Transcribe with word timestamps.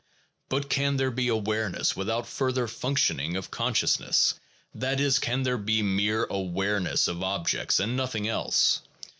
But 0.49 0.67
can 0.67 0.97
there 0.97 1.11
be 1.11 1.27
awareness 1.27 1.95
without 1.95 2.25
further 2.25 2.67
functioning 2.67 3.35
of 3.35 3.51
consciousness, 3.51 4.33
that 4.73 4.99
is, 4.99 5.19
can 5.19 5.43
there 5.43 5.59
be 5.59 5.83
mere 5.83 6.25
awareness 6.25 7.07
of 7.07 7.21
objects 7.21 7.79
and 7.79 7.95
nothing 7.95 8.27
else? 8.27 8.81